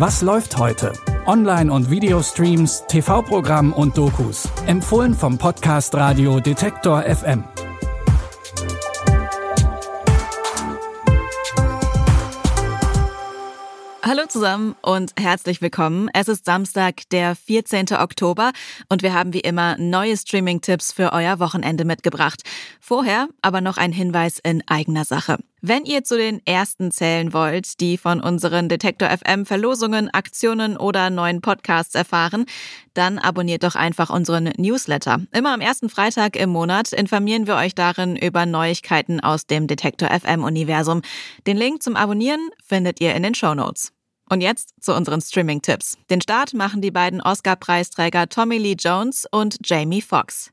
Was 0.00 0.22
läuft 0.22 0.56
heute? 0.56 0.94
Online- 1.26 1.70
und 1.70 1.90
Videostreams, 1.90 2.84
TV-Programm 2.88 3.74
und 3.74 3.98
Dokus. 3.98 4.48
Empfohlen 4.64 5.12
vom 5.12 5.36
Podcast 5.36 5.94
Radio 5.94 6.40
Detektor 6.40 7.02
FM. 7.02 7.44
Hallo 14.02 14.22
zusammen 14.26 14.74
und 14.80 15.12
herzlich 15.20 15.60
willkommen. 15.60 16.08
Es 16.14 16.28
ist 16.28 16.46
Samstag, 16.46 17.02
der 17.10 17.36
14. 17.36 17.88
Oktober 17.98 18.52
und 18.88 19.02
wir 19.02 19.12
haben 19.12 19.34
wie 19.34 19.40
immer 19.40 19.76
neue 19.76 20.16
Streaming-Tipps 20.16 20.92
für 20.92 21.12
euer 21.12 21.40
Wochenende 21.40 21.84
mitgebracht. 21.84 22.40
Vorher 22.80 23.28
aber 23.42 23.60
noch 23.60 23.76
ein 23.76 23.92
Hinweis 23.92 24.38
in 24.42 24.62
eigener 24.66 25.04
Sache. 25.04 25.36
Wenn 25.62 25.84
ihr 25.84 26.04
zu 26.04 26.16
den 26.16 26.40
ersten 26.46 26.90
zählen 26.90 27.34
wollt, 27.34 27.80
die 27.80 27.98
von 27.98 28.20
unseren 28.20 28.70
Detektor 28.70 29.10
FM 29.10 29.44
Verlosungen, 29.44 30.08
Aktionen 30.08 30.78
oder 30.78 31.10
neuen 31.10 31.42
Podcasts 31.42 31.94
erfahren, 31.94 32.46
dann 32.94 33.18
abonniert 33.18 33.62
doch 33.62 33.74
einfach 33.74 34.08
unseren 34.08 34.44
Newsletter. 34.56 35.20
Immer 35.32 35.52
am 35.52 35.60
ersten 35.60 35.90
Freitag 35.90 36.36
im 36.36 36.48
Monat 36.48 36.94
informieren 36.94 37.46
wir 37.46 37.56
euch 37.56 37.74
darin 37.74 38.16
über 38.16 38.46
Neuigkeiten 38.46 39.20
aus 39.20 39.46
dem 39.46 39.66
Detektor 39.66 40.08
FM 40.08 40.44
Universum. 40.44 41.02
Den 41.46 41.58
Link 41.58 41.82
zum 41.82 41.94
Abonnieren 41.94 42.48
findet 42.64 43.00
ihr 43.00 43.14
in 43.14 43.22
den 43.22 43.34
Show 43.34 43.54
Notes. 43.54 43.92
Und 44.30 44.40
jetzt 44.40 44.74
zu 44.80 44.94
unseren 44.94 45.20
Streaming-Tipps. 45.20 45.98
Den 46.08 46.22
Start 46.22 46.54
machen 46.54 46.80
die 46.80 46.92
beiden 46.92 47.20
Oscar-Preisträger 47.20 48.28
Tommy 48.28 48.58
Lee 48.58 48.76
Jones 48.78 49.26
und 49.30 49.58
Jamie 49.64 50.00
Foxx. 50.00 50.52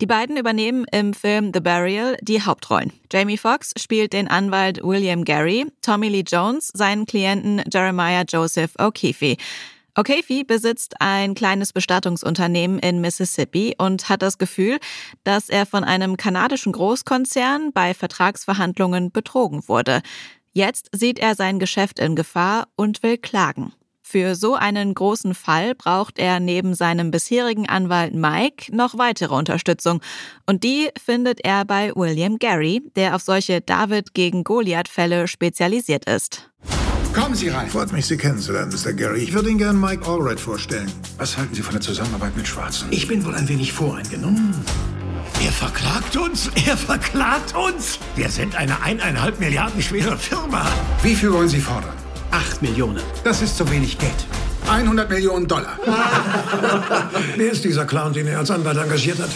Die 0.00 0.06
beiden 0.06 0.38
übernehmen 0.38 0.86
im 0.92 1.12
Film 1.12 1.50
The 1.52 1.60
Burial 1.60 2.16
die 2.22 2.40
Hauptrollen. 2.40 2.90
Jamie 3.12 3.36
Foxx 3.36 3.74
spielt 3.76 4.14
den 4.14 4.28
Anwalt 4.28 4.82
William 4.82 5.24
Gary, 5.24 5.66
Tommy 5.82 6.08
Lee 6.08 6.24
Jones 6.26 6.70
seinen 6.72 7.04
Klienten 7.04 7.62
Jeremiah 7.70 8.24
Joseph 8.26 8.74
O'Keefe. 8.78 9.36
O'Keefe 9.94 10.46
besitzt 10.46 10.94
ein 11.00 11.34
kleines 11.34 11.74
Bestattungsunternehmen 11.74 12.78
in 12.78 13.02
Mississippi 13.02 13.74
und 13.76 14.08
hat 14.08 14.22
das 14.22 14.38
Gefühl, 14.38 14.78
dass 15.24 15.50
er 15.50 15.66
von 15.66 15.84
einem 15.84 16.16
kanadischen 16.16 16.72
Großkonzern 16.72 17.72
bei 17.74 17.92
Vertragsverhandlungen 17.92 19.12
betrogen 19.12 19.68
wurde. 19.68 20.00
Jetzt 20.52 20.88
sieht 20.92 21.18
er 21.18 21.34
sein 21.34 21.58
Geschäft 21.58 21.98
in 21.98 22.16
Gefahr 22.16 22.68
und 22.74 23.02
will 23.02 23.18
klagen. 23.18 23.74
Für 24.10 24.34
so 24.34 24.56
einen 24.56 24.92
großen 24.92 25.36
Fall 25.36 25.76
braucht 25.76 26.18
er 26.18 26.40
neben 26.40 26.74
seinem 26.74 27.12
bisherigen 27.12 27.68
Anwalt 27.68 28.12
Mike 28.12 28.74
noch 28.74 28.98
weitere 28.98 29.32
Unterstützung. 29.32 30.00
Und 30.46 30.64
die 30.64 30.88
findet 31.00 31.44
er 31.44 31.64
bei 31.64 31.92
William 31.94 32.40
Gary, 32.40 32.82
der 32.96 33.14
auf 33.14 33.22
solche 33.22 33.60
David 33.60 34.12
gegen 34.12 34.42
Goliath-Fälle 34.42 35.28
spezialisiert 35.28 36.06
ist. 36.06 36.50
Kommen 37.14 37.36
Sie 37.36 37.50
rein. 37.50 37.68
Freut 37.68 37.92
mich, 37.92 38.06
Sie 38.06 38.16
kennenzulernen, 38.16 38.72
Mr. 38.74 38.94
Gary. 38.94 39.20
Ich 39.20 39.32
würde 39.32 39.48
Ihnen 39.48 39.58
gern 39.58 39.80
Mike 39.80 40.04
Allred 40.04 40.40
vorstellen. 40.40 40.90
Was 41.16 41.36
halten 41.36 41.54
Sie 41.54 41.62
von 41.62 41.74
der 41.74 41.80
Zusammenarbeit 41.80 42.36
mit 42.36 42.48
Schwarzen? 42.48 42.88
Ich 42.90 43.06
bin 43.06 43.24
wohl 43.24 43.36
ein 43.36 43.48
wenig 43.48 43.72
voreingenommen. 43.72 44.54
Er 45.40 45.52
verklagt 45.52 46.16
uns! 46.16 46.50
Er 46.66 46.76
verklagt 46.76 47.54
uns! 47.54 48.00
Wir 48.16 48.28
sind 48.28 48.56
eine 48.56 48.82
eineinhalb 48.82 49.38
Milliarden 49.38 49.80
schwere 49.80 50.18
Firma. 50.18 50.66
Wie 51.04 51.14
viel 51.14 51.32
wollen 51.32 51.48
Sie 51.48 51.60
fordern? 51.60 51.99
Millionen. 52.62 53.02
Das 53.24 53.42
ist 53.42 53.56
zu 53.56 53.70
wenig 53.70 53.98
Geld. 53.98 54.26
100 54.68 55.08
Millionen 55.08 55.48
Dollar. 55.48 55.78
Wer 57.36 57.50
ist 57.50 57.64
dieser 57.64 57.86
Clown, 57.86 58.12
den 58.12 58.26
er 58.28 58.38
als 58.38 58.50
Anwalt 58.50 58.78
engagiert 58.78 59.18
hat? 59.18 59.30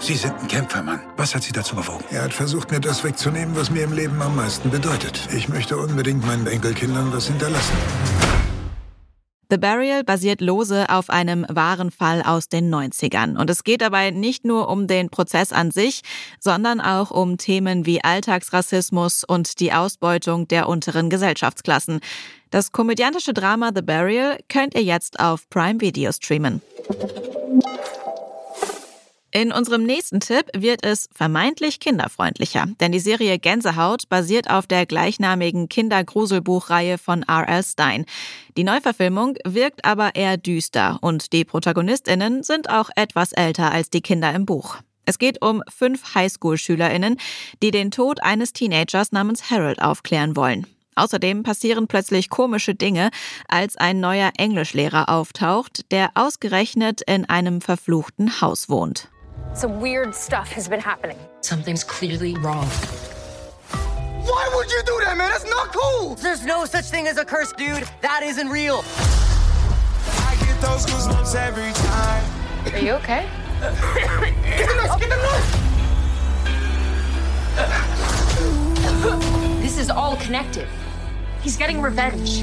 Sie 0.00 0.14
sind 0.14 0.34
ein 0.40 0.48
Kämpfermann. 0.48 1.00
Was 1.16 1.34
hat 1.34 1.42
Sie 1.42 1.52
dazu 1.52 1.76
bewogen? 1.76 2.04
Er 2.10 2.22
hat 2.22 2.32
versucht, 2.32 2.70
mir 2.70 2.80
das 2.80 3.04
wegzunehmen, 3.04 3.54
was 3.56 3.70
mir 3.70 3.82
im 3.82 3.92
Leben 3.92 4.22
am 4.22 4.36
meisten 4.36 4.70
bedeutet. 4.70 5.28
Ich 5.34 5.48
möchte 5.48 5.76
unbedingt 5.76 6.24
meinen 6.26 6.46
Enkelkindern 6.46 7.12
was 7.12 7.26
hinterlassen. 7.26 7.74
The 9.50 9.56
Burial 9.56 10.04
basiert 10.04 10.42
lose 10.42 10.90
auf 10.90 11.08
einem 11.08 11.46
wahren 11.48 11.90
Fall 11.90 12.22
aus 12.22 12.50
den 12.50 12.72
90ern. 12.72 13.38
Und 13.38 13.48
es 13.48 13.64
geht 13.64 13.80
dabei 13.80 14.10
nicht 14.10 14.44
nur 14.44 14.68
um 14.68 14.86
den 14.86 15.08
Prozess 15.08 15.52
an 15.52 15.70
sich, 15.70 16.02
sondern 16.38 16.82
auch 16.82 17.10
um 17.10 17.38
Themen 17.38 17.86
wie 17.86 18.04
Alltagsrassismus 18.04 19.24
und 19.24 19.58
die 19.60 19.72
Ausbeutung 19.72 20.48
der 20.48 20.68
unteren 20.68 21.08
Gesellschaftsklassen. 21.08 22.00
Das 22.50 22.72
komödiantische 22.72 23.32
Drama 23.32 23.70
The 23.74 23.80
Burial 23.80 24.38
könnt 24.50 24.74
ihr 24.74 24.82
jetzt 24.82 25.18
auf 25.18 25.48
Prime 25.48 25.80
Video 25.80 26.12
streamen. 26.12 26.60
In 29.30 29.52
unserem 29.52 29.82
nächsten 29.82 30.20
Tipp 30.20 30.46
wird 30.56 30.86
es 30.86 31.10
vermeintlich 31.14 31.80
kinderfreundlicher, 31.80 32.64
denn 32.80 32.92
die 32.92 32.98
Serie 32.98 33.38
Gänsehaut 33.38 34.08
basiert 34.08 34.48
auf 34.48 34.66
der 34.66 34.86
gleichnamigen 34.86 35.68
Kindergruselbuchreihe 35.68 36.96
von 36.96 37.24
R.L. 37.24 37.62
Stein. 37.62 38.06
Die 38.56 38.64
Neuverfilmung 38.64 39.36
wirkt 39.44 39.84
aber 39.84 40.14
eher 40.14 40.38
düster 40.38 40.98
und 41.02 41.34
die 41.34 41.44
Protagonistinnen 41.44 42.42
sind 42.42 42.70
auch 42.70 42.88
etwas 42.96 43.32
älter 43.32 43.70
als 43.70 43.90
die 43.90 44.00
Kinder 44.00 44.32
im 44.34 44.46
Buch. 44.46 44.78
Es 45.04 45.18
geht 45.18 45.42
um 45.42 45.62
fünf 45.68 46.14
Highschool-SchülerInnen, 46.14 47.18
die 47.62 47.70
den 47.70 47.90
Tod 47.90 48.22
eines 48.22 48.54
Teenagers 48.54 49.12
namens 49.12 49.50
Harold 49.50 49.82
aufklären 49.82 50.36
wollen. 50.36 50.66
Außerdem 50.94 51.42
passieren 51.42 51.86
plötzlich 51.86 52.30
komische 52.30 52.74
Dinge, 52.74 53.10
als 53.46 53.76
ein 53.76 54.00
neuer 54.00 54.32
Englischlehrer 54.38 55.10
auftaucht, 55.10 55.92
der 55.92 56.12
ausgerechnet 56.14 57.02
in 57.02 57.26
einem 57.26 57.60
verfluchten 57.60 58.40
Haus 58.40 58.70
wohnt. 58.70 59.10
Some 59.54 59.80
weird 59.80 60.14
stuff 60.14 60.52
has 60.52 60.68
been 60.68 60.80
happening. 60.80 61.18
Something's 61.40 61.82
clearly 61.82 62.36
wrong. 62.36 62.66
Why 64.22 64.50
would 64.54 64.70
you 64.70 64.82
do 64.84 65.00
that, 65.04 65.16
man? 65.16 65.30
That's 65.30 65.48
not 65.48 65.72
cool. 65.72 66.14
There's 66.16 66.44
no 66.44 66.64
such 66.64 66.84
thing 66.86 67.08
as 67.08 67.16
a 67.16 67.24
curse, 67.24 67.52
dude. 67.52 67.88
That 68.02 68.22
isn't 68.22 68.48
real. 68.48 68.84
I 70.06 70.36
get 70.40 70.60
those 70.60 70.86
goosebumps 70.86 71.34
every 71.34 71.72
time. 71.72 72.24
Are 72.72 72.78
you 72.78 72.92
okay? 72.92 73.26
Get 73.60 74.68
the 74.68 74.74
nurse, 74.76 74.96
get 75.00 75.08
the 75.08 75.16
nurse. 75.16 75.68
This 79.60 79.78
is 79.78 79.90
all 79.90 80.16
connected. 80.16 80.68
He's 81.40 81.56
getting 81.56 81.80
revenge 81.80 82.42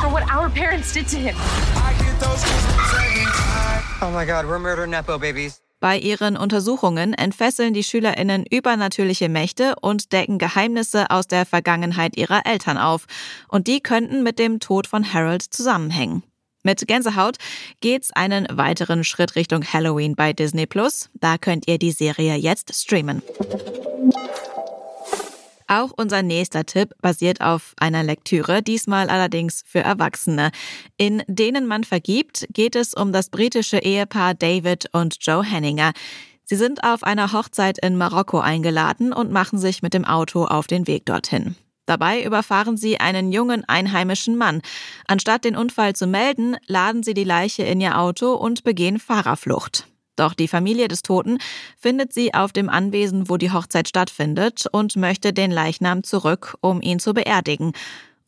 for 0.00 0.08
what 0.08 0.28
our 0.30 0.50
parents 0.50 0.92
did 0.92 1.06
to 1.08 1.16
him. 1.16 1.36
I 1.38 1.94
get 1.98 2.18
those 2.20 2.42
goosebumps 2.42 2.94
every 3.06 3.24
time. 3.24 3.82
Oh 4.02 4.10
my 4.12 4.24
god, 4.24 4.44
we're 4.46 4.58
murder 4.58 4.86
Nepo 4.86 5.18
babies. 5.18 5.60
Bei 5.78 5.98
ihren 5.98 6.36
Untersuchungen 6.36 7.12
entfesseln 7.12 7.74
die 7.74 7.84
Schülerinnen 7.84 8.44
übernatürliche 8.50 9.28
Mächte 9.28 9.74
und 9.80 10.12
decken 10.12 10.38
Geheimnisse 10.38 11.10
aus 11.10 11.26
der 11.26 11.44
Vergangenheit 11.44 12.16
ihrer 12.16 12.46
Eltern 12.46 12.78
auf. 12.78 13.06
Und 13.48 13.66
die 13.66 13.80
könnten 13.80 14.22
mit 14.22 14.38
dem 14.38 14.58
Tod 14.58 14.86
von 14.86 15.12
Harold 15.12 15.42
zusammenhängen. 15.42 16.22
Mit 16.62 16.88
Gänsehaut 16.88 17.36
geht's 17.80 18.10
einen 18.10 18.48
weiteren 18.50 19.04
Schritt 19.04 19.36
Richtung 19.36 19.62
Halloween 19.64 20.16
bei 20.16 20.32
Disney 20.32 20.66
Plus. 20.66 21.10
Da 21.14 21.38
könnt 21.38 21.68
ihr 21.68 21.78
die 21.78 21.92
Serie 21.92 22.34
jetzt 22.34 22.74
streamen. 22.74 23.22
Auch 25.68 25.92
unser 25.96 26.22
nächster 26.22 26.64
Tipp 26.64 26.92
basiert 27.00 27.40
auf 27.40 27.74
einer 27.78 28.04
Lektüre, 28.04 28.62
diesmal 28.62 29.08
allerdings 29.08 29.62
für 29.66 29.80
Erwachsene. 29.80 30.50
In 30.96 31.22
denen 31.26 31.66
man 31.66 31.82
vergibt, 31.82 32.46
geht 32.52 32.76
es 32.76 32.94
um 32.94 33.12
das 33.12 33.30
britische 33.30 33.78
Ehepaar 33.78 34.34
David 34.34 34.88
und 34.92 35.16
Joe 35.20 35.42
Henninger. 35.42 35.92
Sie 36.44 36.56
sind 36.56 36.84
auf 36.84 37.02
einer 37.02 37.32
Hochzeit 37.32 37.78
in 37.78 37.96
Marokko 37.96 38.38
eingeladen 38.38 39.12
und 39.12 39.32
machen 39.32 39.58
sich 39.58 39.82
mit 39.82 39.94
dem 39.94 40.04
Auto 40.04 40.44
auf 40.44 40.68
den 40.68 40.86
Weg 40.86 41.04
dorthin. 41.06 41.56
Dabei 41.86 42.22
überfahren 42.22 42.76
sie 42.76 43.00
einen 43.00 43.32
jungen 43.32 43.64
einheimischen 43.68 44.36
Mann. 44.36 44.60
Anstatt 45.06 45.44
den 45.44 45.56
Unfall 45.56 45.94
zu 45.94 46.06
melden, 46.06 46.56
laden 46.66 47.02
sie 47.02 47.14
die 47.14 47.24
Leiche 47.24 47.64
in 47.64 47.80
ihr 47.80 47.98
Auto 47.98 48.34
und 48.34 48.62
begehen 48.62 48.98
Fahrerflucht. 48.98 49.88
Doch 50.16 50.34
die 50.34 50.48
Familie 50.48 50.88
des 50.88 51.02
Toten 51.02 51.38
findet 51.78 52.12
sie 52.12 52.34
auf 52.34 52.52
dem 52.52 52.68
Anwesen, 52.68 53.28
wo 53.28 53.36
die 53.36 53.52
Hochzeit 53.52 53.88
stattfindet, 53.88 54.64
und 54.72 54.96
möchte 54.96 55.32
den 55.32 55.50
Leichnam 55.50 56.02
zurück, 56.02 56.56
um 56.60 56.80
ihn 56.80 56.98
zu 56.98 57.14
beerdigen. 57.14 57.72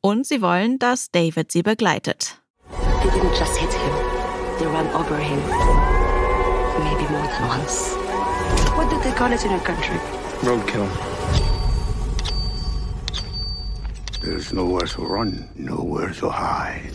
Und 0.00 0.26
sie 0.26 0.42
wollen, 0.42 0.78
dass 0.78 1.10
David 1.10 1.50
sie 1.50 1.62
begleitet. 1.62 2.40
They 3.02 3.10
didn't 3.10 3.38
just 3.38 3.56
hit 3.56 3.72
him, 3.72 3.92
they 4.58 4.66
ran 4.66 4.86
over 4.94 5.16
him. 5.16 5.40
Maybe 6.84 7.10
more 7.10 7.26
than 7.26 7.48
once. 7.48 7.94
What 8.76 8.90
did 8.90 9.02
they 9.02 9.12
call 9.12 9.32
it 9.32 9.44
in 9.44 9.50
your 9.50 9.60
country? 9.60 9.98
Roadkill. 10.42 10.86
There's 14.20 14.52
nowhere 14.52 14.86
to 14.86 15.02
run, 15.02 15.48
nowhere 15.56 16.12
to 16.20 16.28
hide. 16.28 16.92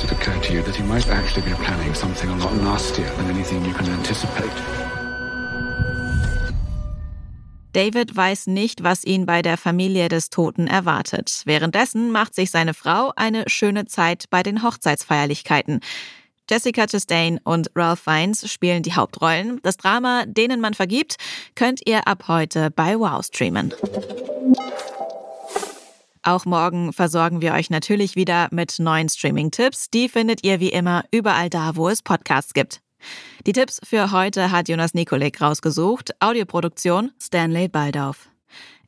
Has 0.00 0.10
it 0.10 0.16
occurred 0.16 0.42
to 0.44 0.54
you 0.54 0.62
that 0.62 0.74
he 0.74 0.82
might 0.82 1.06
actually 1.08 1.42
be 1.42 1.54
planning 1.62 1.94
something 1.94 2.30
a 2.30 2.36
lot 2.36 2.54
nastier 2.54 3.06
than 3.16 3.26
anything 3.26 3.62
you 3.66 3.74
can 3.74 3.86
anticipate? 3.86 4.50
David 7.74 8.16
weiß 8.16 8.46
nicht, 8.46 8.82
was 8.82 9.04
ihn 9.04 9.26
bei 9.26 9.42
der 9.42 9.58
Familie 9.58 10.08
des 10.08 10.30
Toten 10.30 10.68
erwartet. 10.68 11.42
Währenddessen 11.44 12.12
macht 12.12 12.34
sich 12.34 12.50
seine 12.50 12.72
Frau 12.72 13.12
eine 13.14 13.44
schöne 13.46 13.84
Zeit 13.84 14.24
bei 14.30 14.42
den 14.42 14.62
Hochzeitsfeierlichkeiten. 14.62 15.80
Jessica 16.48 16.86
Chastain 16.86 17.38
und 17.44 17.70
Ralph 17.76 18.00
Fiennes 18.00 18.50
spielen 18.50 18.82
die 18.82 18.94
Hauptrollen. 18.94 19.60
Das 19.62 19.76
Drama 19.76 20.24
Denen 20.26 20.62
man 20.62 20.72
vergibt 20.72 21.16
könnt 21.54 21.86
ihr 21.86 22.08
ab 22.08 22.24
heute 22.26 22.70
bei 22.70 22.98
Wow 22.98 23.22
streamen. 23.22 23.74
Auch 26.22 26.44
morgen 26.44 26.92
versorgen 26.92 27.40
wir 27.40 27.54
euch 27.54 27.70
natürlich 27.70 28.14
wieder 28.14 28.48
mit 28.50 28.78
neuen 28.78 29.08
Streaming-Tipps. 29.08 29.90
Die 29.90 30.08
findet 30.08 30.44
ihr 30.44 30.60
wie 30.60 30.68
immer 30.68 31.04
überall 31.10 31.48
da, 31.48 31.76
wo 31.76 31.88
es 31.88 32.02
Podcasts 32.02 32.52
gibt. 32.52 32.80
Die 33.46 33.52
Tipps 33.52 33.80
für 33.82 34.12
heute 34.12 34.50
hat 34.50 34.68
Jonas 34.68 34.92
Nikolik 34.92 35.40
rausgesucht. 35.40 36.10
Audioproduktion 36.20 37.12
Stanley 37.20 37.68
Baldauf. 37.68 38.28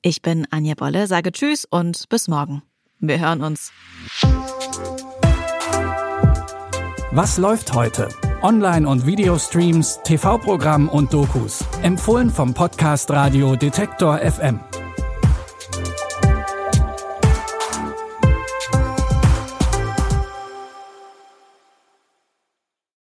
Ich 0.03 0.21
bin 0.21 0.47
Anja 0.51 0.75
Bolle, 0.75 1.07
sage 1.07 1.33
Tschüss 1.33 1.65
und 1.65 2.09
bis 2.09 2.29
morgen. 2.29 2.63
Wir 2.99 3.19
hören 3.19 3.43
uns. 3.43 3.73
Was 7.13 7.39
läuft 7.39 7.73
heute? 7.73 8.09
Online- 8.43 8.89
und 8.89 9.07
Videostreams, 9.07 10.01
TV-Programm 10.03 10.89
und 10.89 11.13
Dokus. 11.13 11.65
Empfohlen 11.83 12.31
vom 12.31 12.53
Podcast 12.53 13.11
Radio 13.11 13.55
Detektor 13.55 14.19
FM. 14.19 14.61